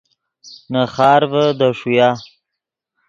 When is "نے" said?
0.71-0.81